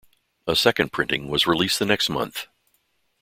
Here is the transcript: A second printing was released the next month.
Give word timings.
A 0.47 0.55
second 0.55 0.91
printing 0.91 1.27
was 1.29 1.45
released 1.45 1.77
the 1.77 1.85
next 1.85 2.09
month. 2.09 2.47